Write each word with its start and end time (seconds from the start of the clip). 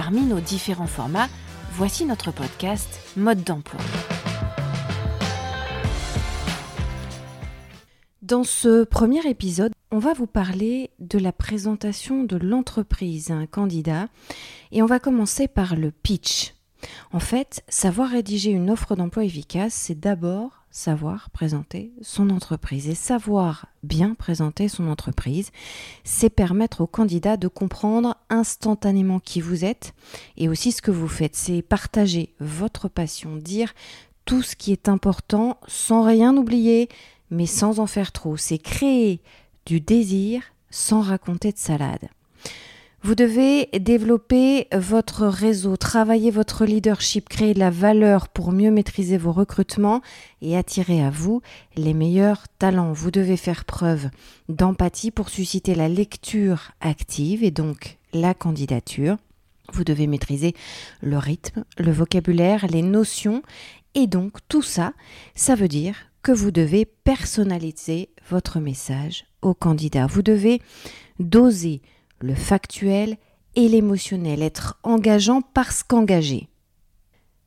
Parmi 0.00 0.20
nos 0.20 0.38
différents 0.38 0.86
formats, 0.86 1.26
voici 1.72 2.04
notre 2.04 2.30
podcast 2.30 3.00
Mode 3.16 3.42
d'emploi. 3.42 3.80
Dans 8.22 8.44
ce 8.44 8.84
premier 8.84 9.28
épisode, 9.28 9.72
on 9.90 9.98
va 9.98 10.12
vous 10.12 10.28
parler 10.28 10.90
de 11.00 11.18
la 11.18 11.32
présentation 11.32 12.22
de 12.22 12.36
l'entreprise 12.36 13.32
à 13.32 13.34
un 13.34 13.46
candidat 13.46 14.06
et 14.70 14.82
on 14.82 14.86
va 14.86 15.00
commencer 15.00 15.48
par 15.48 15.74
le 15.74 15.90
pitch. 15.90 16.54
En 17.12 17.20
fait, 17.20 17.64
savoir 17.68 18.10
rédiger 18.10 18.50
une 18.50 18.70
offre 18.70 18.96
d'emploi 18.96 19.24
efficace, 19.24 19.74
c'est 19.74 19.98
d'abord 19.98 20.58
savoir 20.70 21.30
présenter 21.30 21.92
son 22.02 22.30
entreprise. 22.30 22.88
Et 22.88 22.94
savoir 22.94 23.66
bien 23.82 24.14
présenter 24.14 24.68
son 24.68 24.88
entreprise, 24.88 25.50
c'est 26.04 26.30
permettre 26.30 26.82
au 26.82 26.86
candidat 26.86 27.36
de 27.36 27.48
comprendre 27.48 28.16
instantanément 28.30 29.18
qui 29.18 29.40
vous 29.40 29.64
êtes 29.64 29.94
et 30.36 30.48
aussi 30.48 30.72
ce 30.72 30.82
que 30.82 30.90
vous 30.90 31.08
faites. 31.08 31.36
C'est 31.36 31.62
partager 31.62 32.34
votre 32.40 32.88
passion, 32.88 33.36
dire 33.36 33.74
tout 34.24 34.42
ce 34.42 34.56
qui 34.56 34.72
est 34.72 34.88
important 34.88 35.58
sans 35.66 36.02
rien 36.02 36.36
oublier, 36.36 36.88
mais 37.30 37.46
sans 37.46 37.80
en 37.80 37.86
faire 37.86 38.12
trop. 38.12 38.36
C'est 38.36 38.58
créer 38.58 39.20
du 39.66 39.80
désir 39.80 40.42
sans 40.70 41.00
raconter 41.00 41.50
de 41.52 41.58
salade. 41.58 42.08
Vous 43.02 43.14
devez 43.14 43.66
développer 43.78 44.66
votre 44.72 45.26
réseau, 45.26 45.76
travailler 45.76 46.32
votre 46.32 46.66
leadership, 46.66 47.28
créer 47.28 47.54
de 47.54 47.60
la 47.60 47.70
valeur 47.70 48.28
pour 48.28 48.50
mieux 48.50 48.72
maîtriser 48.72 49.16
vos 49.16 49.30
recrutements 49.30 50.02
et 50.42 50.56
attirer 50.56 51.02
à 51.02 51.08
vous 51.08 51.40
les 51.76 51.94
meilleurs 51.94 52.48
talents. 52.58 52.92
Vous 52.92 53.12
devez 53.12 53.36
faire 53.36 53.64
preuve 53.64 54.08
d'empathie 54.48 55.12
pour 55.12 55.28
susciter 55.28 55.76
la 55.76 55.88
lecture 55.88 56.72
active 56.80 57.44
et 57.44 57.52
donc 57.52 57.98
la 58.12 58.34
candidature. 58.34 59.16
Vous 59.72 59.84
devez 59.84 60.08
maîtriser 60.08 60.54
le 61.00 61.18
rythme, 61.18 61.64
le 61.78 61.92
vocabulaire, 61.92 62.66
les 62.66 62.82
notions 62.82 63.42
et 63.94 64.08
donc 64.08 64.38
tout 64.48 64.62
ça, 64.62 64.92
ça 65.36 65.54
veut 65.54 65.68
dire 65.68 65.94
que 66.22 66.32
vous 66.32 66.50
devez 66.50 66.84
personnaliser 66.84 68.10
votre 68.28 68.58
message 68.58 69.24
au 69.40 69.54
candidat. 69.54 70.06
Vous 70.06 70.22
devez 70.22 70.60
doser 71.20 71.80
le 72.20 72.34
factuel 72.34 73.16
et 73.54 73.68
l'émotionnel, 73.68 74.42
être 74.42 74.78
engageant 74.82 75.42
parce 75.42 75.82
qu'engagé. 75.82 76.48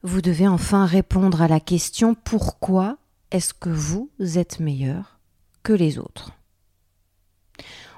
Vous 0.03 0.22
devez 0.22 0.47
enfin 0.47 0.86
répondre 0.86 1.41
à 1.41 1.47
la 1.47 1.59
question 1.59 2.16
pourquoi 2.16 2.97
est-ce 3.31 3.53
que 3.53 3.69
vous 3.69 4.09
êtes 4.19 4.59
meilleur 4.59 5.19
que 5.63 5.73
les 5.73 6.00
autres? 6.00 6.31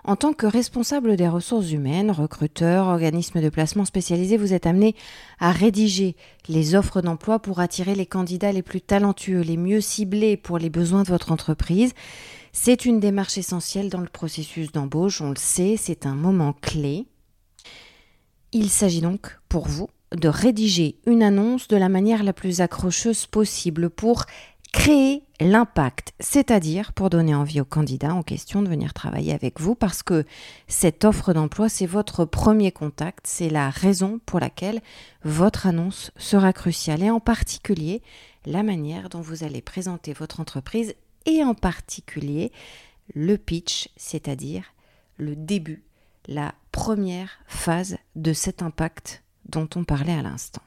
En 0.06 0.18
tant 0.18 0.34
que 0.34 0.46
responsable 0.46 1.16
des 1.16 1.30
ressources 1.30 1.72
humaines, 1.72 2.12
recruteur, 2.12 2.88
organisme 2.88 3.42
de 3.42 3.48
placement 3.48 3.86
spécialisé, 3.86 4.36
vous 4.36 4.54
êtes 4.54 4.68
amené 4.68 4.96
à 5.40 5.54
rédiger 5.54 6.18
les 6.50 6.76
offres 6.76 7.02
d'emploi 7.02 7.40
pour 7.40 7.62
attirer 7.62 7.96
les 7.96 8.06
candidats 8.06 8.52
les 8.52 8.64
plus 8.64 8.82
talentueux, 8.82 9.40
les 9.40 9.56
mieux 9.56 9.80
ciblés 9.80 10.36
pour 10.36 10.58
les 10.58 10.70
besoins 10.70 11.04
de 11.04 11.08
votre 11.08 11.32
entreprise. 11.32 11.94
C'est 12.56 12.86
une 12.86 13.00
démarche 13.00 13.40
essentielle 13.40 13.90
dans 13.90 14.00
le 14.00 14.08
processus 14.08 14.72
d'embauche, 14.72 15.22
on 15.22 15.32
le 15.32 15.36
sait, 15.38 15.76
c'est 15.76 16.06
un 16.06 16.14
moment 16.14 16.54
clé. 16.54 17.08
Il 18.52 18.70
s'agit 18.70 19.02
donc 19.02 19.40
pour 19.50 19.68
vous 19.68 19.90
de 20.16 20.28
rédiger 20.28 21.00
une 21.08 21.24
annonce 21.24 21.68
de 21.68 21.76
la 21.76 21.90
manière 21.90 22.24
la 22.24 22.32
plus 22.32 22.62
accrocheuse 22.62 23.26
possible 23.26 23.90
pour 23.90 24.26
créer 24.72 25.24
l'impact, 25.40 26.14
c'est-à-dire 26.20 26.94
pour 26.94 27.10
donner 27.10 27.34
envie 27.34 27.60
aux 27.60 27.66
candidats 27.66 28.14
en 28.14 28.22
question 28.22 28.62
de 28.62 28.70
venir 28.70 28.94
travailler 28.94 29.34
avec 29.34 29.60
vous 29.60 29.74
parce 29.74 30.04
que 30.04 30.24
cette 30.68 31.06
offre 31.06 31.34
d'emploi, 31.34 31.70
c'est 31.70 31.88
votre 31.88 32.24
premier 32.24 32.72
contact, 32.72 33.26
c'est 33.26 33.50
la 33.50 33.72
raison 33.72 34.20
pour 34.28 34.40
laquelle 34.40 34.82
votre 35.24 35.66
annonce 35.66 36.12
sera 36.18 36.54
cruciale 36.54 37.02
et 37.02 37.10
en 37.10 37.20
particulier 37.20 38.04
la 38.46 38.62
manière 38.62 39.10
dont 39.10 39.22
vous 39.22 39.44
allez 39.44 39.62
présenter 39.62 40.14
votre 40.14 40.40
entreprise 40.40 40.94
et 41.26 41.44
en 41.44 41.54
particulier 41.54 42.52
le 43.14 43.38
pitch, 43.38 43.90
c'est-à-dire 43.98 44.74
le 45.18 45.36
début, 45.36 45.84
la 46.28 46.54
première 46.72 47.40
phase 47.48 47.98
de 48.16 48.34
cet 48.34 48.62
impact 48.62 49.24
dont 49.46 49.68
on 49.76 49.84
parlait 49.84 50.14
à 50.14 50.22
l'instant. 50.22 50.62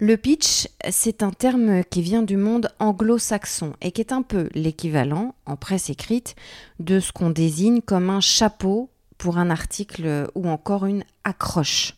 Le 0.00 0.16
pitch, 0.16 0.68
c'est 0.90 1.24
un 1.24 1.32
terme 1.32 1.82
qui 1.82 2.02
vient 2.02 2.22
du 2.22 2.36
monde 2.36 2.70
anglo-saxon 2.78 3.74
et 3.80 3.90
qui 3.90 4.00
est 4.00 4.12
un 4.12 4.22
peu 4.22 4.48
l'équivalent, 4.54 5.34
en 5.44 5.56
presse 5.56 5.90
écrite, 5.90 6.36
de 6.78 7.00
ce 7.00 7.10
qu'on 7.10 7.30
désigne 7.30 7.80
comme 7.80 8.08
un 8.08 8.20
chapeau 8.20 8.90
pour 9.18 9.38
un 9.38 9.50
article 9.50 10.30
ou 10.36 10.48
encore 10.48 10.86
une 10.86 11.02
accroche. 11.24 11.94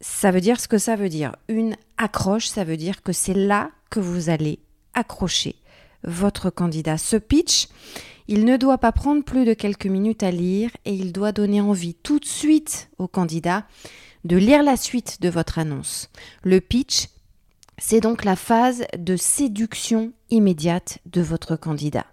Ça 0.00 0.30
veut 0.30 0.40
dire 0.40 0.58
ce 0.58 0.68
que 0.68 0.78
ça 0.78 0.96
veut 0.96 1.10
dire. 1.10 1.36
Une 1.48 1.76
accroche, 1.98 2.46
ça 2.46 2.64
veut 2.64 2.78
dire 2.78 3.02
que 3.02 3.12
c'est 3.12 3.34
là 3.34 3.70
que 3.90 4.00
vous 4.00 4.30
allez 4.30 4.58
accrocher 4.94 5.56
votre 6.04 6.50
candidat. 6.50 6.98
Ce 6.98 7.16
pitch, 7.16 7.68
il 8.28 8.44
ne 8.44 8.56
doit 8.56 8.78
pas 8.78 8.92
prendre 8.92 9.24
plus 9.24 9.44
de 9.44 9.54
quelques 9.54 9.86
minutes 9.86 10.22
à 10.22 10.30
lire 10.30 10.70
et 10.84 10.94
il 10.94 11.12
doit 11.12 11.32
donner 11.32 11.60
envie 11.60 11.94
tout 11.94 12.18
de 12.18 12.24
suite 12.24 12.90
au 12.98 13.08
candidat 13.08 13.66
de 14.24 14.36
lire 14.36 14.62
la 14.62 14.76
suite 14.76 15.20
de 15.20 15.28
votre 15.28 15.58
annonce. 15.58 16.08
Le 16.42 16.60
pitch, 16.60 17.08
c'est 17.78 18.00
donc 18.00 18.24
la 18.24 18.36
phase 18.36 18.84
de 18.96 19.16
séduction 19.16 20.12
immédiate 20.30 20.98
de 21.06 21.20
votre 21.20 21.56
candidat. 21.56 22.06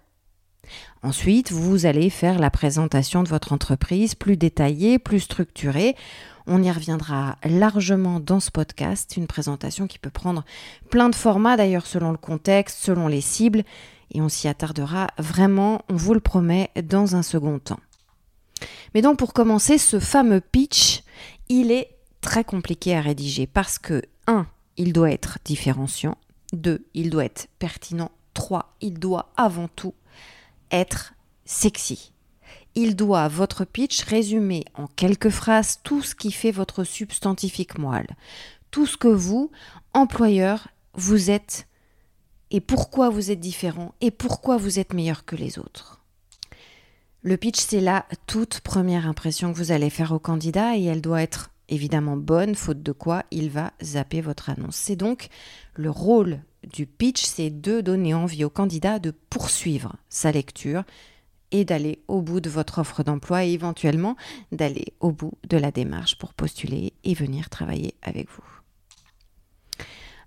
Ensuite, 1.02 1.52
vous 1.52 1.86
allez 1.86 2.10
faire 2.10 2.38
la 2.38 2.50
présentation 2.50 3.22
de 3.22 3.28
votre 3.28 3.52
entreprise 3.52 4.14
plus 4.14 4.36
détaillée, 4.36 4.98
plus 4.98 5.20
structurée. 5.20 5.96
On 6.46 6.62
y 6.62 6.70
reviendra 6.70 7.36
largement 7.44 8.20
dans 8.20 8.40
ce 8.40 8.50
podcast, 8.50 9.16
une 9.16 9.26
présentation 9.26 9.86
qui 9.86 9.98
peut 9.98 10.10
prendre 10.10 10.44
plein 10.90 11.08
de 11.08 11.14
formats 11.14 11.56
d'ailleurs 11.56 11.86
selon 11.86 12.10
le 12.10 12.18
contexte, 12.18 12.78
selon 12.82 13.08
les 13.08 13.20
cibles, 13.20 13.62
et 14.12 14.20
on 14.20 14.28
s'y 14.28 14.48
attardera 14.48 15.08
vraiment, 15.18 15.82
on 15.88 15.96
vous 15.96 16.14
le 16.14 16.20
promet, 16.20 16.70
dans 16.82 17.14
un 17.14 17.22
second 17.22 17.58
temps. 17.58 17.80
Mais 18.94 19.02
donc 19.02 19.18
pour 19.18 19.32
commencer, 19.32 19.78
ce 19.78 20.00
fameux 20.00 20.40
pitch, 20.40 21.02
il 21.48 21.70
est 21.70 21.96
très 22.20 22.44
compliqué 22.44 22.96
à 22.96 23.00
rédiger 23.00 23.46
parce 23.46 23.78
que 23.78 24.02
1. 24.26 24.46
Il 24.76 24.92
doit 24.92 25.10
être 25.10 25.38
différenciant, 25.44 26.16
2. 26.52 26.86
Il 26.94 27.10
doit 27.10 27.24
être 27.24 27.48
pertinent, 27.58 28.10
3. 28.34 28.76
Il 28.80 28.98
doit 28.98 29.30
avant 29.36 29.68
tout 29.68 29.94
être 30.70 31.14
sexy. 31.44 32.12
Il 32.74 32.94
doit, 32.94 33.28
votre 33.28 33.64
pitch, 33.64 34.02
résumer 34.04 34.64
en 34.74 34.86
quelques 34.86 35.30
phrases 35.30 35.80
tout 35.82 36.02
ce 36.02 36.14
qui 36.14 36.30
fait 36.30 36.52
votre 36.52 36.84
substantifique 36.84 37.78
moelle, 37.78 38.16
tout 38.70 38.86
ce 38.86 38.96
que 38.96 39.08
vous, 39.08 39.50
employeur, 39.92 40.68
vous 40.94 41.30
êtes 41.30 41.66
et 42.50 42.60
pourquoi 42.60 43.10
vous 43.10 43.30
êtes 43.30 43.40
différent 43.40 43.94
et 44.00 44.10
pourquoi 44.10 44.56
vous 44.56 44.78
êtes 44.78 44.92
meilleur 44.92 45.24
que 45.24 45.36
les 45.36 45.58
autres. 45.58 46.00
Le 47.22 47.36
pitch, 47.36 47.60
c'est 47.60 47.80
la 47.80 48.06
toute 48.26 48.60
première 48.60 49.06
impression 49.06 49.52
que 49.52 49.58
vous 49.58 49.72
allez 49.72 49.90
faire 49.90 50.12
au 50.12 50.18
candidat 50.18 50.76
et 50.76 50.84
elle 50.84 51.02
doit 51.02 51.22
être 51.22 51.49
évidemment 51.70 52.16
bonne, 52.16 52.54
faute 52.54 52.82
de 52.82 52.92
quoi 52.92 53.24
il 53.30 53.48
va 53.48 53.72
zapper 53.82 54.20
votre 54.20 54.50
annonce. 54.50 54.76
C'est 54.76 54.96
donc 54.96 55.28
le 55.74 55.90
rôle 55.90 56.40
du 56.64 56.86
pitch, 56.86 57.24
c'est 57.24 57.50
de 57.50 57.80
donner 57.80 58.12
envie 58.12 58.44
au 58.44 58.50
candidat 58.50 58.98
de 58.98 59.12
poursuivre 59.30 59.96
sa 60.08 60.30
lecture 60.30 60.84
et 61.52 61.64
d'aller 61.64 62.02
au 62.06 62.20
bout 62.20 62.40
de 62.40 62.50
votre 62.50 62.78
offre 62.78 63.02
d'emploi 63.02 63.44
et 63.44 63.52
éventuellement 63.52 64.16
d'aller 64.52 64.92
au 65.00 65.10
bout 65.10 65.32
de 65.48 65.56
la 65.56 65.70
démarche 65.70 66.16
pour 66.18 66.34
postuler 66.34 66.92
et 67.02 67.14
venir 67.14 67.48
travailler 67.48 67.94
avec 68.02 68.28
vous. 68.30 68.44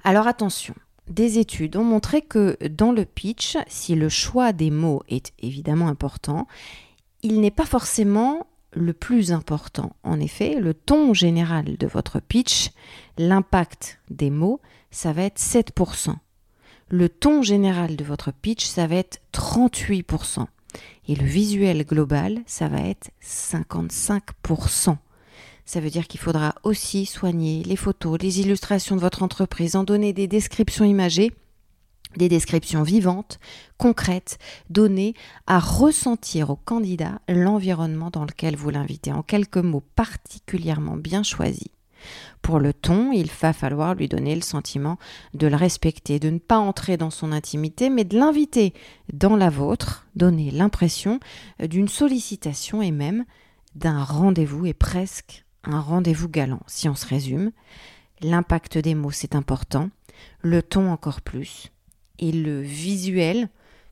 Alors 0.03 0.27
attention, 0.27 0.73
des 1.07 1.39
études 1.39 1.77
ont 1.77 1.83
montré 1.83 2.21
que 2.21 2.57
dans 2.67 2.91
le 2.91 3.05
pitch, 3.05 3.57
si 3.67 3.95
le 3.95 4.09
choix 4.09 4.51
des 4.51 4.71
mots 4.71 5.03
est 5.07 5.31
évidemment 5.39 5.87
important, 5.87 6.47
il 7.21 7.39
n'est 7.39 7.51
pas 7.51 7.65
forcément 7.65 8.47
le 8.75 8.93
plus 8.93 9.31
important. 9.31 9.95
En 10.03 10.19
effet, 10.19 10.59
le 10.59 10.73
ton 10.73 11.13
général 11.13 11.77
de 11.77 11.87
votre 11.87 12.19
pitch, 12.19 12.71
l'impact 13.17 13.99
des 14.09 14.29
mots, 14.29 14.61
ça 14.91 15.13
va 15.13 15.23
être 15.23 15.39
7%. 15.39 16.15
Le 16.89 17.09
ton 17.09 17.41
général 17.41 17.95
de 17.95 18.03
votre 18.03 18.31
pitch, 18.31 18.65
ça 18.65 18.87
va 18.87 18.95
être 18.95 19.19
38%. 19.33 20.45
Et 21.07 21.15
le 21.15 21.25
visuel 21.25 21.85
global, 21.85 22.41
ça 22.45 22.67
va 22.67 22.81
être 22.81 23.11
55%. 23.23 24.97
Ça 25.65 25.79
veut 25.79 25.89
dire 25.89 26.07
qu'il 26.07 26.19
faudra 26.19 26.55
aussi 26.63 27.05
soigner 27.05 27.63
les 27.63 27.75
photos, 27.75 28.19
les 28.21 28.41
illustrations 28.41 28.95
de 28.95 29.01
votre 29.01 29.23
entreprise, 29.23 29.75
en 29.75 29.83
donner 29.83 30.13
des 30.13 30.27
descriptions 30.27 30.85
imagées 30.85 31.31
des 32.17 32.29
descriptions 32.29 32.83
vivantes, 32.83 33.39
concrètes, 33.77 34.37
données 34.69 35.13
à 35.47 35.59
ressentir 35.59 36.49
au 36.49 36.55
candidat 36.55 37.19
l'environnement 37.27 38.09
dans 38.09 38.25
lequel 38.25 38.55
vous 38.55 38.69
l'invitez, 38.69 39.11
en 39.11 39.23
quelques 39.23 39.57
mots 39.57 39.83
particulièrement 39.95 40.97
bien 40.97 41.23
choisis. 41.23 41.69
Pour 42.41 42.59
le 42.59 42.73
ton, 42.73 43.11
il 43.11 43.29
va 43.41 43.53
falloir 43.53 43.95
lui 43.95 44.09
donner 44.09 44.35
le 44.35 44.41
sentiment 44.41 44.97
de 45.33 45.47
le 45.47 45.55
respecter, 45.55 46.19
de 46.19 46.29
ne 46.29 46.39
pas 46.39 46.57
entrer 46.57 46.97
dans 46.97 47.09
son 47.09 47.31
intimité, 47.31 47.89
mais 47.89 48.03
de 48.03 48.17
l'inviter 48.17 48.73
dans 49.11 49.35
la 49.35 49.49
vôtre, 49.49 50.05
donner 50.15 50.51
l'impression 50.51 51.19
d'une 51.59 51.87
sollicitation 51.87 52.81
et 52.81 52.91
même 52.91 53.25
d'un 53.75 54.03
rendez-vous 54.03 54.65
et 54.65 54.73
presque 54.73 55.45
un 55.63 55.79
rendez-vous 55.79 56.29
galant. 56.29 56.61
Si 56.67 56.89
on 56.89 56.95
se 56.95 57.07
résume, 57.07 57.51
l'impact 58.21 58.77
des 58.77 58.95
mots 58.95 59.11
c'est 59.11 59.35
important, 59.35 59.89
le 60.41 60.61
ton 60.61 60.91
encore 60.91 61.21
plus, 61.21 61.71
et 62.19 62.31
le 62.31 62.61
visuel, 62.61 63.49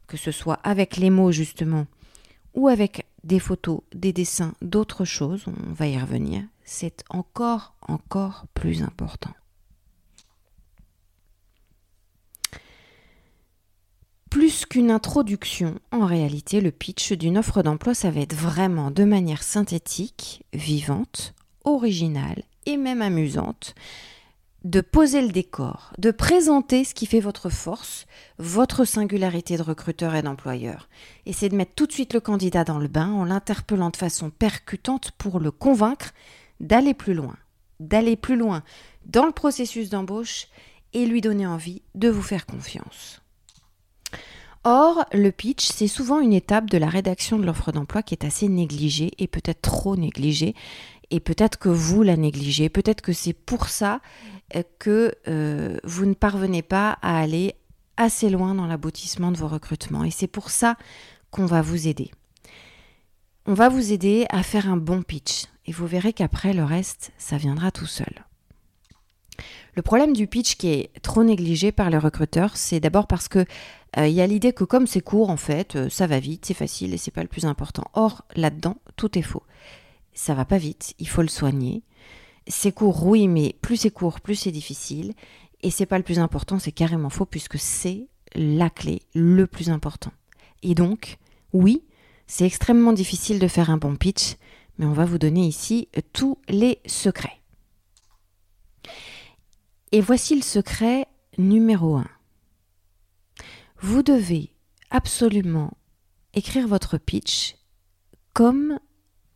que 0.07 0.18
ce 0.18 0.31
soit 0.31 0.59
avec 0.63 0.97
les 0.97 1.09
mots 1.09 1.31
justement 1.31 1.88
ou 2.53 2.68
avec 2.68 3.06
des 3.23 3.39
photos, 3.39 3.81
des 3.94 4.13
dessins, 4.13 4.53
d'autres 4.62 5.06
choses, 5.06 5.45
on 5.47 5.73
va 5.73 5.88
y 5.88 5.97
revenir, 5.97 6.44
c'est 6.63 7.03
encore, 7.09 7.75
encore 7.81 8.45
plus 8.53 8.83
important. 8.83 9.31
Plus 14.29 14.65
qu'une 14.65 14.91
introduction, 14.91 15.75
en 15.91 16.06
réalité, 16.06 16.62
le 16.62 16.71
pitch 16.71 17.12
d'une 17.12 17.38
offre 17.38 17.63
d'emploi, 17.63 17.94
ça 17.94 18.12
va 18.12 18.21
être 18.21 18.33
vraiment 18.33 18.89
de 18.89 19.03
manière 19.03 19.44
synthétique, 19.44 20.45
vivante, 20.53 21.33
originale 21.65 22.44
et 22.65 22.77
même 22.77 23.01
amusante, 23.01 23.75
de 24.63 24.81
poser 24.81 25.21
le 25.21 25.29
décor, 25.31 25.91
de 25.97 26.11
présenter 26.11 26.83
ce 26.83 26.93
qui 26.93 27.05
fait 27.07 27.19
votre 27.19 27.49
force, 27.49 28.05
votre 28.37 28.85
singularité 28.85 29.57
de 29.57 29.63
recruteur 29.63 30.13
et 30.15 30.21
d'employeur. 30.21 30.87
Et 31.25 31.33
c'est 31.33 31.49
de 31.49 31.55
mettre 31.55 31.73
tout 31.73 31.87
de 31.87 31.91
suite 31.91 32.13
le 32.13 32.19
candidat 32.19 32.63
dans 32.63 32.77
le 32.77 32.87
bain 32.87 33.11
en 33.11 33.25
l'interpellant 33.25 33.89
de 33.89 33.97
façon 33.97 34.29
percutante 34.29 35.11
pour 35.17 35.39
le 35.39 35.49
convaincre 35.49 36.11
d'aller 36.59 36.93
plus 36.93 37.15
loin, 37.15 37.35
d'aller 37.79 38.15
plus 38.15 38.35
loin 38.35 38.63
dans 39.05 39.25
le 39.25 39.31
processus 39.31 39.89
d'embauche 39.89 40.47
et 40.93 41.05
lui 41.05 41.21
donner 41.21 41.47
envie 41.47 41.81
de 41.95 42.09
vous 42.09 42.21
faire 42.21 42.45
confiance. 42.45 43.21
Or, 44.63 45.05
le 45.11 45.31
pitch, 45.31 45.65
c'est 45.65 45.87
souvent 45.87 46.19
une 46.19 46.33
étape 46.33 46.69
de 46.69 46.77
la 46.77 46.87
rédaction 46.87 47.39
de 47.39 47.45
l'offre 47.45 47.71
d'emploi 47.71 48.03
qui 48.03 48.13
est 48.13 48.25
assez 48.25 48.47
négligée 48.47 49.11
et 49.17 49.25
peut-être 49.25 49.61
trop 49.61 49.95
négligée. 49.95 50.53
Et 51.11 51.19
peut-être 51.19 51.59
que 51.59 51.69
vous 51.69 52.03
la 52.03 52.17
négligez, 52.17 52.69
peut-être 52.69 53.01
que 53.01 53.13
c'est 53.13 53.33
pour 53.33 53.67
ça 53.67 54.01
que 54.79 55.13
euh, 55.27 55.77
vous 55.83 56.05
ne 56.05 56.13
parvenez 56.13 56.61
pas 56.61 56.97
à 57.01 57.19
aller 57.19 57.55
assez 57.97 58.29
loin 58.29 58.55
dans 58.55 58.65
l'aboutissement 58.65 59.31
de 59.31 59.37
vos 59.37 59.47
recrutements. 59.47 60.03
Et 60.03 60.11
c'est 60.11 60.27
pour 60.27 60.49
ça 60.49 60.77
qu'on 61.29 61.45
va 61.45 61.61
vous 61.61 61.87
aider. 61.87 62.11
On 63.45 63.53
va 63.53 63.69
vous 63.69 63.91
aider 63.91 64.25
à 64.29 64.43
faire 64.43 64.69
un 64.69 64.77
bon 64.77 65.03
pitch. 65.03 65.45
Et 65.65 65.71
vous 65.71 65.87
verrez 65.87 66.13
qu'après, 66.13 66.53
le 66.53 66.63
reste, 66.63 67.11
ça 67.17 67.37
viendra 67.37 67.71
tout 67.71 67.85
seul. 67.85 68.25
Le 69.75 69.81
problème 69.81 70.13
du 70.13 70.27
pitch 70.27 70.55
qui 70.55 70.67
est 70.67 71.01
trop 71.01 71.23
négligé 71.23 71.71
par 71.71 71.89
les 71.89 71.97
recruteurs, 71.97 72.57
c'est 72.57 72.79
d'abord 72.79 73.07
parce 73.07 73.27
que 73.27 73.45
euh, 73.97 74.07
il 74.07 74.13
y 74.13 74.21
a 74.21 74.27
l'idée 74.27 74.53
que 74.53 74.63
comme 74.63 74.87
c'est 74.87 75.01
court, 75.01 75.29
en 75.29 75.37
fait, 75.37 75.75
euh, 75.75 75.89
ça 75.89 76.07
va 76.07 76.19
vite, 76.19 76.45
c'est 76.45 76.53
facile 76.53 76.93
et 76.93 76.97
c'est 76.97 77.11
pas 77.11 77.21
le 77.21 77.27
plus 77.27 77.45
important. 77.45 77.85
Or, 77.93 78.25
là-dedans, 78.35 78.77
tout 78.95 79.17
est 79.17 79.23
faux. 79.23 79.43
Ça 80.13 80.33
va 80.33 80.45
pas 80.45 80.57
vite, 80.57 80.93
il 80.99 81.07
faut 81.07 81.21
le 81.21 81.27
soigner, 81.27 81.83
c'est 82.47 82.71
court, 82.71 83.05
oui, 83.05 83.27
mais 83.27 83.55
plus 83.61 83.77
c'est 83.77 83.91
court, 83.91 84.19
plus 84.19 84.35
c'est 84.35 84.51
difficile. 84.51 85.13
Et 85.61 85.69
c'est 85.69 85.85
pas 85.85 85.97
le 85.97 86.03
plus 86.03 86.19
important, 86.19 86.59
c'est 86.59 86.71
carrément 86.71 87.09
faux 87.09 87.25
puisque 87.25 87.59
c'est 87.59 88.07
la 88.33 88.69
clé, 88.69 89.03
le 89.13 89.45
plus 89.45 89.69
important. 89.69 90.11
Et 90.63 90.73
donc, 90.73 91.17
oui, 91.53 91.83
c'est 92.27 92.45
extrêmement 92.45 92.93
difficile 92.93 93.39
de 93.39 93.47
faire 93.47 93.69
un 93.69 93.77
bon 93.77 93.95
pitch, 93.95 94.37
mais 94.77 94.85
on 94.85 94.93
va 94.93 95.05
vous 95.05 95.19
donner 95.19 95.45
ici 95.45 95.87
tous 96.13 96.39
les 96.49 96.79
secrets. 96.85 97.41
Et 99.91 100.01
voici 100.01 100.35
le 100.35 100.41
secret 100.41 101.05
numéro 101.37 101.97
1. 101.97 102.07
Vous 103.81 104.01
devez 104.01 104.55
absolument 104.89 105.77
écrire 106.33 106.67
votre 106.67 106.97
pitch 106.97 107.55
comme 108.33 108.79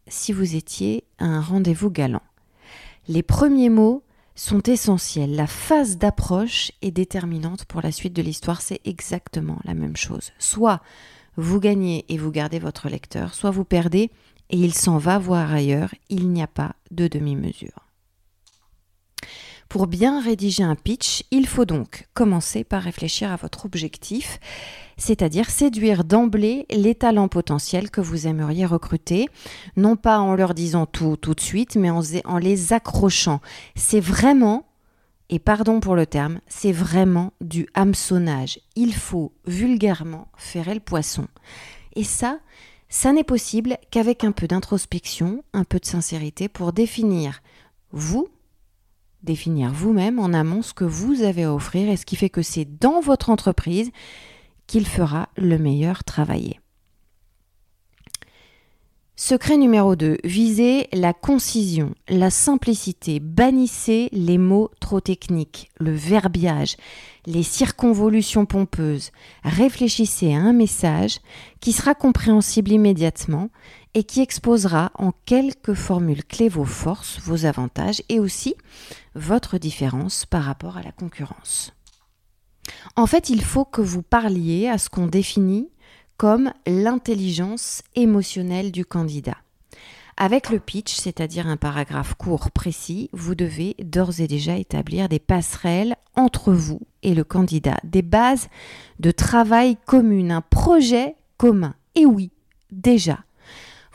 si 0.08 0.34
vous 0.34 0.56
étiez 0.56 1.04
à 1.18 1.26
un 1.26 1.42
rendez-vous 1.42 1.90
galant. 1.90 2.22
Les 3.08 3.24
premiers 3.24 3.70
mots 3.70 4.04
sont 4.36 4.62
essentiels. 4.62 5.36
La 5.36 5.48
phase 5.48 5.98
d'approche 5.98 6.72
est 6.82 6.92
déterminante 6.92 7.66
pour 7.66 7.82
la 7.82 7.92
suite 7.92 8.14
de 8.14 8.22
l'histoire. 8.22 8.62
C'est 8.62 8.82
exactement 8.86 9.60
la 9.64 9.74
même 9.74 9.96
chose. 9.96 10.32
Soit 10.40 10.82
vous 11.38 11.60
gagnez 11.60 12.06
et 12.10 12.18
vous 12.18 12.32
gardez 12.32 12.60
votre 12.60 12.90
lecteur, 12.90 13.34
soit 13.34 13.52
vous 13.52 13.66
perdez 13.66 14.12
et 14.50 14.58
il 14.58 14.74
s'en 14.74 14.98
va 14.98 15.18
voir 15.18 15.54
ailleurs. 15.54 15.94
Il 16.10 16.30
n'y 16.30 16.44
a 16.44 16.48
pas 16.48 16.76
de 16.92 17.08
demi-mesure. 17.08 17.88
Pour 19.70 19.88
bien 19.88 20.22
rédiger 20.22 20.64
un 20.64 20.76
pitch, 20.76 21.24
il 21.32 21.48
faut 21.48 21.66
donc 21.66 22.08
commencer 22.14 22.64
par 22.64 22.84
réfléchir 22.84 23.32
à 23.32 23.36
votre 23.36 23.66
objectif, 23.66 24.40
c'est-à-dire 24.98 25.50
séduire 25.50 26.04
d'emblée 26.04 26.66
les 26.70 26.96
talents 26.96 27.28
potentiels 27.28 27.90
que 27.90 28.02
vous 28.02 28.28
aimeriez 28.28 28.66
recruter, 28.66 29.28
non 29.76 29.96
pas 29.96 30.20
en 30.20 30.36
leur 30.36 30.54
disant 30.54 30.86
tout 30.86 31.18
tout 31.18 31.34
de 31.34 31.42
suite, 31.42 31.76
mais 31.76 31.90
en, 31.90 32.38
les 32.38 32.74
accrochant. 32.74 33.42
C'est 33.76 34.00
vraiment, 34.00 34.66
et 35.30 35.40
pardon 35.40 35.80
pour 35.80 35.96
le 35.96 36.06
terme, 36.06 36.40
c'est 36.48 36.72
vraiment 36.72 37.34
du 37.42 37.68
hameçonnage. 37.74 38.60
Il 38.76 38.94
faut 38.94 39.34
vulgairement 39.46 40.30
ferrer 40.38 40.76
le 40.76 40.80
poisson. 40.80 41.28
Et 41.96 42.04
ça, 42.04 42.40
ça 42.88 43.12
n'est 43.12 43.24
possible 43.24 43.78
qu'avec 43.92 44.24
un 44.24 44.32
peu 44.32 44.48
d'introspection, 44.48 45.44
un 45.54 45.64
peu 45.64 45.80
de 45.80 45.86
sincérité 45.86 46.48
pour 46.48 46.72
définir 46.72 47.42
vous, 47.92 48.30
définir 49.26 49.72
vous-même 49.74 50.20
en 50.20 50.34
amont 50.34 50.62
ce 50.62 50.74
que 50.74 50.86
vous 50.86 51.24
avez 51.24 51.44
à 51.44 51.54
offrir 51.54 51.90
et 51.90 51.98
ce 51.98 52.06
qui 52.06 52.16
fait 52.16 52.30
que 52.30 52.42
c'est 52.42 52.80
dans 52.80 53.02
votre 53.02 53.30
entreprise 53.30 53.92
qu'il 54.68 54.88
fera 54.88 55.30
le 55.38 55.58
meilleur 55.58 56.04
travailler. 56.04 56.60
Secret 59.18 59.56
numéro 59.56 59.96
2. 59.96 60.18
Visez 60.26 60.90
la 60.92 61.14
concision, 61.14 61.96
la 62.10 62.30
simplicité. 62.30 63.22
Bannissez 63.22 64.10
les 64.12 64.38
mots 64.38 64.72
trop 64.82 65.00
techniques, 65.00 65.72
le 65.80 65.94
verbiage, 65.94 66.76
les 67.26 67.42
circonvolutions 67.42 68.46
pompeuses. 68.46 69.12
Réfléchissez 69.46 70.34
à 70.34 70.40
un 70.40 70.52
message 70.52 71.20
qui 71.62 71.72
sera 71.72 71.96
compréhensible 71.96 72.72
immédiatement 72.72 73.50
et 73.96 74.04
qui 74.04 74.22
exposera 74.22 74.92
en 74.96 75.14
quelques 75.26 75.74
formules 75.74 76.24
clés 76.24 76.50
vos 76.50 76.66
forces, 76.66 77.20
vos 77.22 77.46
avantages 77.46 78.04
et 78.10 78.20
aussi 78.20 78.54
votre 79.16 79.58
différence 79.58 80.26
par 80.26 80.44
rapport 80.44 80.78
à 80.78 80.84
la 80.84 80.92
concurrence. 80.92 81.74
En 82.96 83.08
fait, 83.08 83.30
il 83.30 83.42
faut 83.42 83.66
que 83.66 83.82
vous 83.82 84.04
parliez 84.04 84.68
à 84.68 84.78
ce 84.78 84.90
qu'on 84.90 85.08
définit 85.08 85.70
comme 86.18 86.52
l'intelligence 86.68 87.82
émotionnelle 87.96 88.72
du 88.72 88.86
candidat. 88.86 89.38
Avec 90.18 90.50
le 90.50 90.60
pitch, 90.60 90.96
c'est-à-dire 90.96 91.48
un 91.48 91.58
paragraphe 91.58 92.14
court 92.14 92.52
précis, 92.52 93.10
vous 93.12 93.36
devez 93.36 93.76
d'ores 93.80 94.22
et 94.22 94.28
déjà 94.28 94.56
établir 94.56 95.10
des 95.10 95.20
passerelles 95.20 95.96
entre 96.16 96.54
vous 96.54 96.80
et 97.04 97.14
le 97.14 97.26
candidat, 97.26 97.78
des 97.84 98.02
bases 98.02 98.48
de 99.00 99.12
travail 99.12 99.78
communes, 99.86 100.32
un 100.32 100.42
projet 100.42 101.16
commun. 101.38 101.76
Et 101.96 102.06
oui, 102.06 102.32
déjà, 102.72 103.25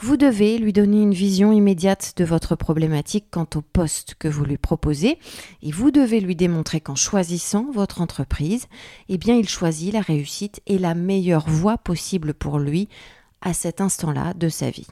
vous 0.02 0.16
devez 0.16 0.56
lui 0.56 0.72
donner 0.72 1.02
une 1.02 1.12
vision 1.12 1.52
immédiate 1.52 2.14
de 2.16 2.24
votre 2.24 2.56
problématique 2.56 3.26
quant 3.30 3.46
au 3.54 3.60
poste 3.60 4.14
que 4.18 4.28
vous 4.28 4.44
lui 4.44 4.56
proposez 4.56 5.18
et 5.62 5.70
vous 5.70 5.90
devez 5.90 6.20
lui 6.20 6.34
démontrer 6.34 6.80
qu'en 6.80 6.94
choisissant 6.94 7.70
votre 7.70 8.00
entreprise, 8.00 8.66
eh 9.10 9.18
bien 9.18 9.36
il 9.36 9.48
choisit 9.48 9.92
la 9.92 10.00
réussite 10.00 10.62
et 10.66 10.78
la 10.78 10.94
meilleure 10.94 11.46
voie 11.48 11.76
possible 11.76 12.32
pour 12.32 12.58
lui 12.58 12.88
à 13.42 13.52
cet 13.52 13.82
instant-là 13.82 14.32
de 14.34 14.48
sa 14.48 14.70
vie. 14.70 14.86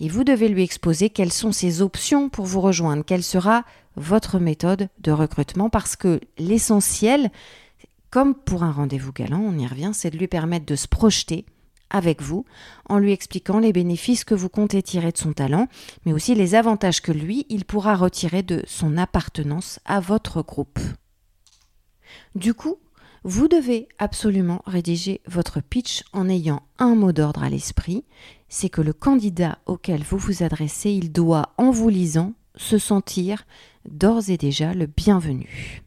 Et 0.00 0.08
vous 0.08 0.24
devez 0.24 0.48
lui 0.48 0.62
exposer 0.62 1.10
quelles 1.10 1.32
sont 1.32 1.52
ses 1.52 1.82
options 1.82 2.30
pour 2.30 2.46
vous 2.46 2.62
rejoindre, 2.62 3.04
quelle 3.04 3.22
sera 3.22 3.64
votre 3.96 4.38
méthode 4.38 4.88
de 5.00 5.12
recrutement 5.12 5.68
parce 5.68 5.96
que 5.96 6.18
l'essentiel 6.38 7.30
comme 8.10 8.34
pour 8.34 8.62
un 8.62 8.72
rendez-vous 8.72 9.12
galant, 9.12 9.40
on 9.40 9.58
y 9.58 9.66
revient, 9.66 9.90
c'est 9.92 10.10
de 10.10 10.16
lui 10.16 10.28
permettre 10.28 10.64
de 10.64 10.76
se 10.76 10.88
projeter 10.88 11.44
avec 11.90 12.22
vous 12.22 12.44
en 12.88 12.98
lui 12.98 13.12
expliquant 13.12 13.58
les 13.58 13.72
bénéfices 13.72 14.24
que 14.24 14.34
vous 14.34 14.48
comptez 14.48 14.82
tirer 14.82 15.12
de 15.12 15.18
son 15.18 15.32
talent, 15.32 15.68
mais 16.04 16.12
aussi 16.12 16.34
les 16.34 16.54
avantages 16.54 17.00
que 17.00 17.12
lui, 17.12 17.46
il 17.48 17.64
pourra 17.64 17.96
retirer 17.96 18.42
de 18.42 18.62
son 18.66 18.96
appartenance 18.96 19.80
à 19.84 20.00
votre 20.00 20.42
groupe. 20.42 20.78
Du 22.34 22.54
coup, 22.54 22.76
vous 23.24 23.48
devez 23.48 23.88
absolument 23.98 24.62
rédiger 24.66 25.20
votre 25.26 25.60
pitch 25.60 26.04
en 26.12 26.28
ayant 26.28 26.62
un 26.78 26.94
mot 26.94 27.12
d'ordre 27.12 27.42
à 27.42 27.50
l'esprit, 27.50 28.04
c'est 28.48 28.68
que 28.68 28.80
le 28.80 28.92
candidat 28.92 29.58
auquel 29.66 30.02
vous 30.02 30.18
vous 30.18 30.42
adressez, 30.44 30.90
il 30.92 31.10
doit, 31.10 31.52
en 31.58 31.70
vous 31.70 31.88
lisant, 31.88 32.34
se 32.54 32.78
sentir 32.78 33.44
d'ores 33.88 34.30
et 34.30 34.36
déjà 34.36 34.74
le 34.74 34.86
bienvenu. 34.86 35.85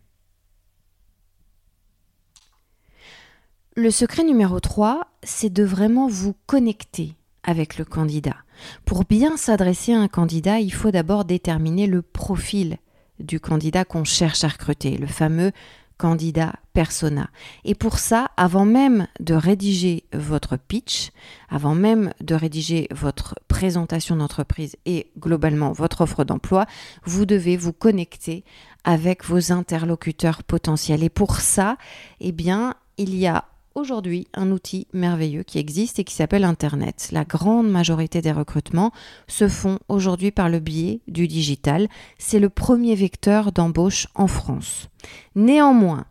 Le 3.81 3.91
secret 3.91 4.25
numéro 4.25 4.59
3, 4.59 5.07
c'est 5.23 5.53
de 5.53 5.63
vraiment 5.63 6.09
vous 6.09 6.35
connecter 6.47 7.15
avec 7.43 7.77
le 7.77 7.85
candidat. 7.85 8.35
Pour 8.83 9.05
bien 9.05 9.37
s'adresser 9.37 9.93
à 9.93 10.01
un 10.01 10.09
candidat, 10.09 10.59
il 10.59 10.73
faut 10.73 10.91
d'abord 10.91 11.23
déterminer 11.23 11.87
le 11.87 12.01
profil 12.01 12.75
du 13.19 13.39
candidat 13.39 13.85
qu'on 13.85 14.03
cherche 14.03 14.43
à 14.43 14.49
recruter, 14.49 14.97
le 14.97 15.07
fameux 15.07 15.53
candidat 15.97 16.55
persona. 16.73 17.29
Et 17.63 17.73
pour 17.73 17.99
ça, 17.99 18.31
avant 18.35 18.65
même 18.65 19.07
de 19.21 19.33
rédiger 19.33 20.03
votre 20.11 20.57
pitch, 20.57 21.11
avant 21.49 21.73
même 21.73 22.11
de 22.19 22.35
rédiger 22.35 22.89
votre 22.91 23.35
présentation 23.47 24.17
d'entreprise 24.17 24.75
et 24.85 25.09
globalement 25.17 25.71
votre 25.71 26.01
offre 26.01 26.25
d'emploi, 26.25 26.65
vous 27.05 27.25
devez 27.25 27.55
vous 27.55 27.71
connecter 27.71 28.43
avec 28.83 29.23
vos 29.23 29.53
interlocuteurs 29.53 30.43
potentiels. 30.43 31.01
Et 31.01 31.09
pour 31.09 31.37
ça, 31.37 31.77
eh 32.19 32.33
bien, 32.33 32.75
il 32.97 33.15
y 33.15 33.25
a 33.25 33.45
aujourd'hui 33.75 34.27
un 34.33 34.51
outil 34.51 34.87
merveilleux 34.93 35.43
qui 35.43 35.59
existe 35.59 35.99
et 35.99 36.03
qui 36.03 36.13
s'appelle 36.13 36.43
Internet. 36.43 37.09
La 37.11 37.25
grande 37.25 37.69
majorité 37.69 38.21
des 38.21 38.31
recrutements 38.31 38.91
se 39.27 39.47
font 39.47 39.79
aujourd'hui 39.87 40.31
par 40.31 40.49
le 40.49 40.59
biais 40.59 41.01
du 41.07 41.27
digital. 41.27 41.87
C'est 42.17 42.39
le 42.39 42.49
premier 42.49 42.95
vecteur 42.95 43.51
d'embauche 43.51 44.07
en 44.15 44.27
France. 44.27 44.89
Néanmoins, 45.35 46.05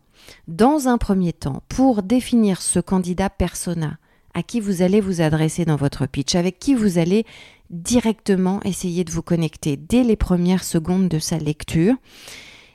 dans 0.47 0.88
un 0.88 0.99
premier 0.99 1.33
temps, 1.33 1.62
pour 1.69 2.03
définir 2.03 2.62
ce 2.62 2.81
candidat 2.81 3.31
persona 3.31 3.99
à 4.35 4.43
qui 4.43 4.61
vous 4.61 4.83
allez 4.83 5.00
vous 5.00 5.21
adresser 5.21 5.65
dans 5.65 5.77
votre 5.77 6.07
pitch, 6.07 6.35
avec 6.35 6.59
qui 6.59 6.75
vous 6.75 6.99
allez 6.99 7.25
directement 7.71 8.62
essayer 8.62 9.05
de 9.05 9.11
vous 9.11 9.23
connecter 9.23 9.77
dès 9.77 10.05
les 10.05 10.17
premières 10.17 10.65
secondes 10.65 11.09
de 11.09 11.19
sa 11.19 11.38
lecture, 11.38 11.95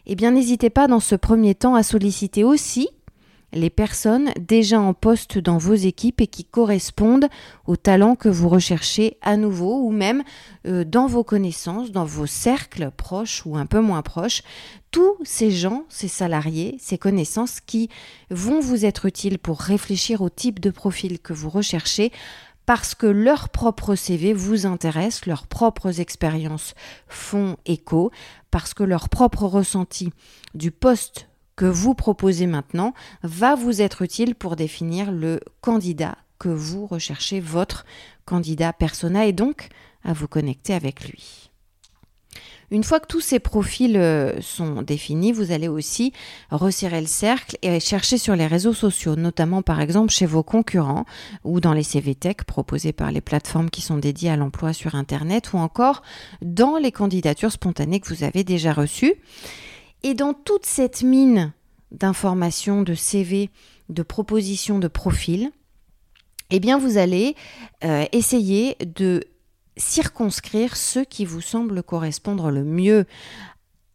eh 0.06 0.16
bien 0.16 0.32
n'hésitez 0.32 0.70
pas 0.70 0.88
dans 0.88 1.00
ce 1.00 1.16
premier 1.16 1.56
temps 1.56 1.76
à 1.76 1.84
solliciter 1.84 2.44
aussi 2.44 2.90
les 3.54 3.70
personnes 3.70 4.32
déjà 4.40 4.80
en 4.80 4.94
poste 4.94 5.38
dans 5.38 5.58
vos 5.58 5.74
équipes 5.74 6.22
et 6.22 6.28
qui 6.28 6.44
correspondent 6.44 7.28
aux 7.66 7.76
talents 7.76 8.16
que 8.16 8.30
vous 8.30 8.50
recherchez 8.50 9.18
à 9.22 9.38
nouveau 9.38 9.82
ou 9.86 9.92
même 9.92 10.24
euh, 10.68 10.84
dans 10.84 11.08
vos 11.08 11.24
connaissances, 11.24 11.92
dans 11.92 12.06
vos 12.06 12.26
cercles 12.26 12.92
proches 12.96 13.46
ou 13.46 13.58
un 13.58 13.66
peu 13.66 13.80
moins 13.80 14.02
proches, 14.02 14.42
tous 14.92 15.18
ces 15.24 15.52
gens, 15.52 15.86
ces 15.90 16.08
salariés, 16.08 16.78
ces 16.80 16.98
connaissances 16.98 17.60
qui 17.60 17.90
vont 18.30 18.60
vous 18.60 18.86
être 18.86 19.06
utiles 19.06 19.40
pour 19.40 19.60
réfléchir 19.60 20.22
au 20.22 20.30
type 20.30 20.60
de 20.60 20.70
profil 20.70 21.20
que 21.20 21.34
vous 21.34 21.50
recherchez 21.50 22.12
parce 22.66 22.96
que 22.96 23.08
leur 23.08 23.50
propre 23.50 23.96
CV 23.96 24.34
vous 24.34 24.66
intéresse, 24.66 25.26
leurs 25.26 25.48
propres 25.48 26.00
expériences 26.00 26.76
font 27.08 27.58
écho, 27.66 28.12
parce 28.52 28.74
que 28.74 28.84
leur 28.84 29.10
propre 29.10 29.44
ressenti 29.44 30.12
du 30.54 30.72
poste 30.72 31.28
que 31.56 31.66
vous 31.66 31.94
proposez 31.94 32.48
maintenant 32.48 32.94
va 33.22 33.56
vous 33.56 33.82
être 33.82 34.02
utile 34.02 34.36
pour 34.36 34.56
définir 34.56 35.12
le 35.12 35.40
candidat 35.62 36.18
que 36.40 36.50
vous 36.50 36.86
recherchez, 36.86 37.40
votre 37.40 37.86
candidat 38.26 38.74
persona, 38.74 39.26
et 39.26 39.34
donc 39.34 39.70
à 40.04 40.14
vous 40.14 40.28
connecter 40.28 40.74
avec 40.74 41.08
lui. 41.08 41.50
Une 42.72 42.84
fois 42.84 43.00
que 43.00 43.06
tous 43.06 43.22
ces 43.22 43.40
profils 43.40 43.98
euh, 43.98 44.42
sont 44.42 44.82
définis, 44.82 45.32
vous 45.32 45.52
allez 45.52 45.68
aussi 45.68 46.12
resserrer 46.50 47.02
le 47.02 47.08
cercle 47.08 47.56
et 47.62 47.80
chercher 47.80 48.18
sur 48.18 48.36
les 48.36 48.48
réseaux 48.48 48.74
sociaux, 48.74 49.16
notamment 49.16 49.62
par 49.62 49.80
exemple 49.80 50.12
chez 50.12 50.26
vos 50.26 50.42
concurrents 50.42 51.06
ou 51.44 51.60
dans 51.60 51.74
les 51.74 51.84
CVTech 51.84 52.46
proposés 52.46 52.92
par 52.92 53.12
les 53.12 53.22
plateformes 53.22 53.70
qui 53.70 53.82
sont 53.82 53.98
dédiées 53.98 54.32
à 54.32 54.38
l'emploi 54.38 54.74
sur 54.74 54.96
Internet 54.96 55.54
ou 55.54 55.58
encore 55.58 56.02
dans 56.42 56.78
les 56.78 56.92
candidatures 56.92 57.52
spontanées 57.52 58.00
que 58.00 58.12
vous 58.12 58.24
avez 58.24 58.44
déjà 58.44 58.74
reçues. 58.74 59.14
Et 60.04 60.14
dans 60.14 60.34
toute 60.34 60.66
cette 60.66 61.02
mine 61.02 61.54
d'informations, 61.92 62.82
de 62.84 62.94
CV, 62.94 63.50
de 63.90 64.04
propositions, 64.04 64.80
de 64.80 64.88
profils, 64.88 65.52
eh 66.50 66.60
bien 66.60 66.78
vous 66.78 66.98
allez 66.98 67.36
euh, 67.84 68.06
essayer 68.12 68.76
de 68.86 69.24
circonscrire 69.78 70.76
ceux 70.76 71.04
qui 71.06 71.26
vous 71.26 71.42
semblent 71.42 71.82
correspondre 71.82 72.52
le 72.52 72.64
mieux 72.64 73.06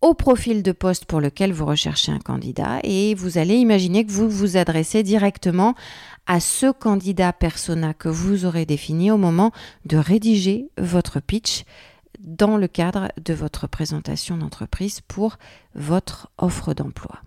au 0.01 0.15
profil 0.15 0.63
de 0.63 0.73
poste 0.73 1.05
pour 1.07 1.21
lequel 1.21 1.53
vous 1.53 1.67
recherchez 1.67 2.13
un 2.13 2.21
candidat. 2.21 2.79
Et 2.85 3.15
vous 3.15 3.39
allez 3.39 3.57
imaginer 3.57 4.07
que 4.07 4.13
vous 4.13 4.29
vous 4.29 4.57
adressez 4.57 5.03
directement 5.03 5.75
à 6.27 6.41
ce 6.41 6.71
candidat 6.71 7.33
persona 7.33 7.95
que 7.95 8.09
vous 8.09 8.45
aurez 8.45 8.65
défini 8.65 9.11
au 9.11 9.17
moment 9.17 9.51
de 9.87 9.97
rédiger 9.97 10.69
votre 10.79 11.21
pitch 11.21 11.65
dans 12.19 12.57
le 12.57 12.69
cadre 12.69 13.13
de 13.23 13.35
votre 13.35 13.67
présentation 13.67 14.37
d'entreprise 14.37 15.01
pour 15.01 15.39
votre 15.75 16.31
offre 16.39 16.75
d'emploi. 16.75 17.21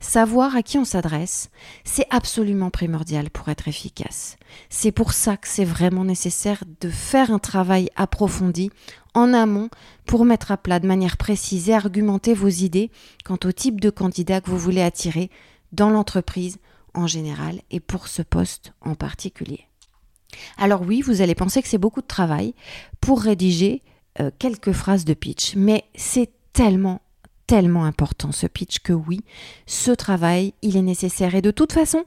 Savoir 0.00 0.56
à 0.56 0.62
qui 0.62 0.78
on 0.78 0.84
s'adresse, 0.84 1.50
c'est 1.84 2.06
absolument 2.10 2.70
primordial 2.70 3.30
pour 3.30 3.48
être 3.48 3.68
efficace. 3.68 4.36
C'est 4.70 4.92
pour 4.92 5.12
ça 5.12 5.36
que 5.36 5.48
c'est 5.48 5.64
vraiment 5.64 6.04
nécessaire 6.04 6.64
de 6.80 6.88
faire 6.88 7.30
un 7.30 7.38
travail 7.38 7.90
approfondi 7.96 8.70
en 9.14 9.32
amont 9.32 9.70
pour 10.06 10.24
mettre 10.24 10.52
à 10.52 10.56
plat 10.56 10.78
de 10.78 10.86
manière 10.86 11.16
précise 11.16 11.68
et 11.68 11.74
argumenter 11.74 12.34
vos 12.34 12.48
idées 12.48 12.90
quant 13.24 13.38
au 13.44 13.52
type 13.52 13.80
de 13.80 13.90
candidat 13.90 14.40
que 14.40 14.50
vous 14.50 14.58
voulez 14.58 14.82
attirer 14.82 15.30
dans 15.72 15.90
l'entreprise 15.90 16.58
en 16.94 17.06
général 17.06 17.60
et 17.70 17.80
pour 17.80 18.08
ce 18.08 18.22
poste 18.22 18.72
en 18.80 18.94
particulier. 18.94 19.66
Alors 20.58 20.82
oui, 20.82 21.02
vous 21.02 21.22
allez 21.22 21.34
penser 21.34 21.62
que 21.62 21.68
c'est 21.68 21.78
beaucoup 21.78 22.00
de 22.00 22.06
travail 22.06 22.54
pour 23.00 23.20
rédiger 23.20 23.82
euh, 24.20 24.30
quelques 24.38 24.72
phrases 24.72 25.04
de 25.04 25.14
pitch, 25.14 25.54
mais 25.56 25.84
c'est 25.94 26.30
tellement 26.52 27.00
tellement 27.46 27.84
important 27.84 28.32
ce 28.32 28.48
pitch 28.48 28.80
que 28.80 28.92
oui, 28.92 29.20
ce 29.66 29.92
travail, 29.92 30.52
il 30.62 30.76
est 30.76 30.82
nécessaire 30.82 31.36
et 31.36 31.42
de 31.42 31.52
toute 31.52 31.72
façon, 31.72 32.04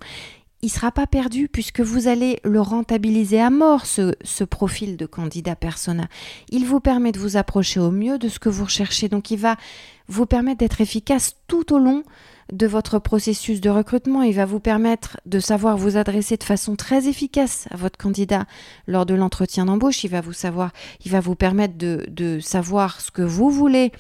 il 0.62 0.66
ne 0.66 0.72
sera 0.72 0.92
pas 0.92 1.08
perdu 1.08 1.48
puisque 1.48 1.80
vous 1.80 2.10
allez 2.10 2.40
le 2.44 2.60
rentabiliser 2.60 3.40
à 3.40 3.50
mort, 3.50 3.86
ce, 3.86 4.14
ce, 4.24 4.44
profil 4.44 4.98
de 4.98 5.06
candidat 5.06 5.56
persona. 5.56 6.10
Il 6.50 6.66
vous 6.66 6.82
permet 6.82 7.14
de 7.14 7.20
vous 7.20 7.38
approcher 7.38 7.80
au 7.80 7.92
mieux 7.92 8.18
de 8.18 8.28
ce 8.28 8.40
que 8.40 8.50
vous 8.50 8.66
recherchez. 8.66 9.08
Donc 9.08 9.32
il 9.32 9.40
va 9.40 9.56
vous 10.10 10.26
permettre 10.26 10.58
d'être 10.58 10.82
efficace 10.82 11.38
tout 11.48 11.74
au 11.74 11.80
long 11.80 12.04
de 12.52 12.68
votre 12.68 13.00
processus 13.00 13.62
de 13.62 13.70
recrutement. 13.70 14.24
Il 14.24 14.34
va 14.36 14.46
vous 14.46 14.60
permettre 14.60 15.20
de 15.26 15.40
savoir 15.40 15.78
vous 15.78 15.98
adresser 15.98 16.38
de 16.38 16.44
façon 16.44 16.76
très 16.76 17.08
efficace 17.08 17.68
à 17.72 17.78
votre 17.78 17.98
candidat 17.98 18.46
lors 18.88 19.06
de 19.06 19.14
l'entretien 19.14 19.66
d'embauche. 19.66 20.04
Il 20.04 20.10
va 20.10 20.22
vous 20.22 21.36
permettre 21.36 21.78
de, 21.78 22.06
de 22.10 22.40
savoir 22.40 23.02
ce 23.02 23.12
que 23.12 23.22
vous 23.22 23.50
voulez 23.50 23.92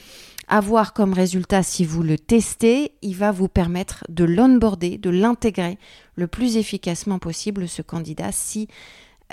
avoir 0.48 0.94
comme 0.94 1.13
résultat 1.13 1.63
si 1.63 1.86
vous 1.86 2.03
le 2.03 2.18
testez. 2.18 2.94
Il 3.01 3.15
va 3.15 3.32
vous 3.32 3.48
permettre 3.48 4.03
de 4.10 4.25
l'onboarder, 4.25 4.98
de 4.98 5.10
l'intégrer 5.10 5.77
le 6.15 6.27
plus 6.27 6.58
efficacement 6.58 7.20
possible 7.20 7.68
ce 7.68 7.82
candidat 7.82 8.32
si 8.32 8.68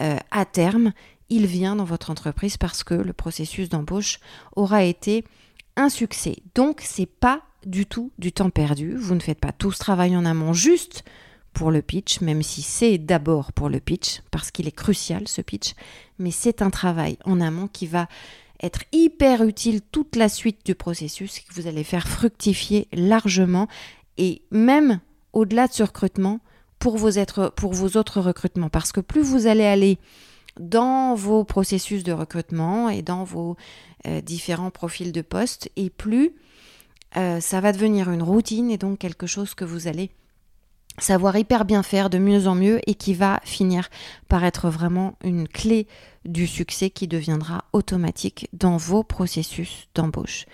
euh, 0.00 0.18
à 0.30 0.44
terme 0.44 0.92
il 1.28 1.46
vient 1.46 1.74
dans 1.74 1.84
votre 1.84 2.10
entreprise 2.10 2.56
parce 2.56 2.84
que 2.84 2.94
le 2.94 3.12
processus 3.12 3.68
d'embauche 3.68 4.20
aura 4.54 4.84
été 4.84 5.24
un 5.76 5.88
succès. 5.88 6.36
Donc 6.54 6.80
c'est 6.82 7.06
pas 7.06 7.42
du 7.64 7.86
tout 7.86 8.10
du 8.18 8.32
temps 8.32 8.50
perdu. 8.50 8.94
Vous 8.96 9.14
ne 9.14 9.20
faites 9.20 9.40
pas 9.40 9.52
tout 9.52 9.72
ce 9.72 9.78
travail 9.78 10.16
en 10.16 10.24
amont 10.24 10.52
juste 10.52 11.04
pour 11.52 11.70
le 11.70 11.80
pitch, 11.80 12.20
même 12.20 12.42
si 12.42 12.60
c'est 12.60 12.98
d'abord 12.98 13.52
pour 13.52 13.70
le 13.70 13.80
pitch, 13.80 14.20
parce 14.30 14.50
qu'il 14.50 14.68
est 14.68 14.76
crucial 14.76 15.26
ce 15.26 15.40
pitch, 15.40 15.72
mais 16.18 16.30
c'est 16.30 16.60
un 16.60 16.68
travail 16.68 17.16
en 17.24 17.40
amont 17.40 17.66
qui 17.66 17.86
va 17.86 18.08
être 18.62 18.80
hyper 18.92 19.42
utile 19.42 19.80
toute 19.80 20.16
la 20.16 20.28
suite 20.28 20.66
du 20.66 20.74
processus, 20.74 21.40
que 21.40 21.54
vous 21.54 21.66
allez 21.66 21.82
faire 21.82 22.06
fructifier 22.06 22.88
largement, 22.92 23.68
et 24.18 24.42
même 24.50 25.00
au-delà 25.32 25.66
de 25.66 25.72
ce 25.72 25.82
recrutement, 25.82 26.40
pour 26.78 26.98
vos, 26.98 27.16
autres 27.16 28.20
recrutements, 28.20 28.68
parce 28.68 28.92
que 28.92 29.00
plus 29.00 29.22
vous 29.22 29.46
allez 29.46 29.64
aller 29.64 29.98
dans 30.60 31.14
vos 31.14 31.42
processus 31.44 32.04
de 32.04 32.12
recrutement 32.12 32.90
et 32.90 33.00
dans 33.02 33.24
vos 33.24 33.56
euh, 34.06 34.20
différents 34.20 34.70
profils 34.70 35.12
de 35.12 35.22
poste, 35.22 35.70
et 35.76 35.88
plus 35.88 36.32
euh, 37.16 37.40
ça 37.40 37.60
va 37.60 37.72
devenir 37.72 38.10
une 38.10 38.22
routine 38.22 38.70
et 38.70 38.78
donc 38.78 38.98
quelque 38.98 39.26
chose 39.26 39.54
que 39.54 39.64
vous 39.64 39.88
allez 39.88 40.10
savoir 40.98 41.36
hyper 41.36 41.64
bien 41.64 41.82
faire 41.82 42.10
de 42.10 42.18
mieux 42.18 42.46
en 42.46 42.54
mieux 42.54 42.80
et 42.86 42.94
qui 42.94 43.14
va 43.14 43.40
finir 43.44 43.88
par 44.28 44.44
être 44.44 44.70
vraiment 44.70 45.14
une 45.22 45.46
clé 45.46 45.86
du 46.24 46.46
succès 46.46 46.90
qui 46.90 47.06
deviendra 47.06 47.64
automatique 47.72 48.48
dans 48.52 48.76
vos 48.76 49.02
processus 49.02 49.88
d'embauche. 49.94 50.46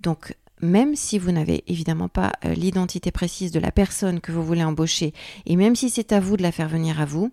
Donc 0.00 0.36
même 0.60 0.96
si 0.96 1.18
vous 1.18 1.32
n'avez 1.32 1.64
évidemment 1.66 2.08
pas 2.08 2.32
euh, 2.44 2.54
l'identité 2.54 3.10
précise 3.10 3.52
de 3.52 3.60
la 3.60 3.72
personne 3.72 4.20
que 4.20 4.32
vous 4.32 4.44
voulez 4.44 4.64
embaucher 4.64 5.12
et 5.46 5.56
même 5.56 5.76
si 5.76 5.90
c'est 5.90 6.12
à 6.12 6.20
vous 6.20 6.36
de 6.36 6.42
la 6.42 6.52
faire 6.52 6.68
venir 6.68 7.00
à 7.00 7.04
vous, 7.04 7.30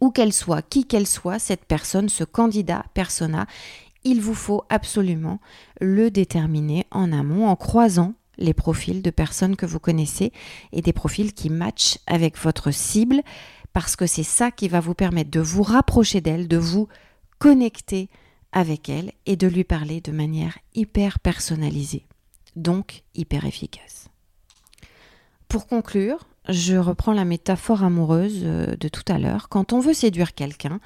où 0.00 0.10
qu'elle 0.10 0.32
soit, 0.32 0.62
qui 0.62 0.84
qu'elle 0.84 1.06
soit, 1.06 1.38
cette 1.38 1.64
personne, 1.64 2.08
ce 2.08 2.24
candidat, 2.24 2.84
persona, 2.92 3.46
il 4.04 4.20
vous 4.20 4.34
faut 4.34 4.64
absolument 4.68 5.40
le 5.80 6.10
déterminer 6.10 6.86
en 6.90 7.12
amont 7.12 7.46
en 7.48 7.56
croisant 7.56 8.14
les 8.38 8.54
profils 8.54 9.02
de 9.02 9.10
personnes 9.10 9.56
que 9.56 9.66
vous 9.66 9.78
connaissez 9.78 10.32
et 10.72 10.82
des 10.82 10.92
profils 10.92 11.32
qui 11.32 11.50
matchent 11.50 11.98
avec 12.06 12.38
votre 12.38 12.70
cible 12.70 13.22
parce 13.72 13.96
que 13.96 14.06
c'est 14.06 14.22
ça 14.22 14.50
qui 14.50 14.68
va 14.68 14.80
vous 14.80 14.94
permettre 14.94 15.30
de 15.30 15.40
vous 15.40 15.62
rapprocher 15.62 16.20
d'elle, 16.20 16.48
de 16.48 16.56
vous 16.56 16.88
connecter 17.38 18.08
avec 18.52 18.88
elle 18.88 19.12
et 19.26 19.36
de 19.36 19.46
lui 19.46 19.64
parler 19.64 20.00
de 20.00 20.12
manière 20.12 20.58
hyper 20.74 21.18
personnalisée, 21.18 22.06
donc 22.54 23.02
hyper 23.14 23.46
efficace. 23.46 24.08
Pour 25.48 25.66
conclure, 25.66 26.26
je 26.48 26.76
reprends 26.76 27.12
la 27.12 27.24
métaphore 27.24 27.84
amoureuse 27.84 28.40
euh, 28.44 28.76
de 28.76 28.88
tout 28.88 29.04
à 29.08 29.18
l'heure. 29.18 29.48
Quand 29.48 29.72
on 29.72 29.80
veut 29.80 29.94
séduire 29.94 30.34
quelqu'un, 30.34 30.80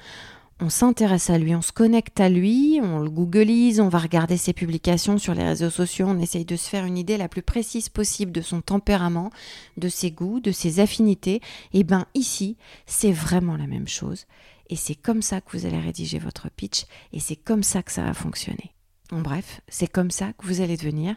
on 0.59 0.69
s'intéresse 0.69 1.29
à 1.29 1.37
lui, 1.37 1.55
on 1.55 1.61
se 1.61 1.71
connecte 1.71 2.19
à 2.19 2.29
lui, 2.29 2.79
on 2.81 2.99
le 2.99 3.09
googleise, 3.09 3.79
on 3.79 3.89
va 3.89 3.99
regarder 3.99 4.37
ses 4.37 4.53
publications 4.53 5.19
sur 5.19 5.35
les 5.35 5.43
réseaux 5.43 5.69
sociaux, 5.69 6.07
on 6.09 6.19
essaye 6.19 6.45
de 6.45 6.55
se 6.55 6.67
faire 6.67 6.85
une 6.85 6.97
idée 6.97 7.17
la 7.17 7.27
plus 7.27 7.43
précise 7.43 7.89
possible 7.89 8.31
de 8.31 8.41
son 8.41 8.61
tempérament, 8.61 9.29
de 9.77 9.87
ses 9.87 10.09
goûts, 10.09 10.39
de 10.39 10.51
ses 10.51 10.79
affinités. 10.79 11.41
Et 11.73 11.83
bien 11.83 12.07
ici, 12.15 12.57
c'est 12.87 13.11
vraiment 13.11 13.55
la 13.55 13.67
même 13.67 13.87
chose. 13.87 14.25
Et 14.69 14.75
c'est 14.75 14.95
comme 14.95 15.21
ça 15.21 15.41
que 15.41 15.55
vous 15.55 15.65
allez 15.65 15.79
rédiger 15.79 16.19
votre 16.19 16.49
pitch 16.49 16.85
et 17.13 17.19
c'est 17.19 17.35
comme 17.35 17.63
ça 17.63 17.83
que 17.83 17.91
ça 17.91 18.03
va 18.03 18.13
fonctionner. 18.13 18.73
En 19.11 19.21
bref, 19.21 19.61
c'est 19.67 19.87
comme 19.87 20.11
ça 20.11 20.33
que 20.33 20.45
vous 20.45 20.61
allez 20.61 20.75
devenir 20.75 21.15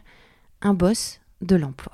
un 0.61 0.73
boss 0.73 1.19
de 1.41 1.55
l'emploi. 1.55 1.93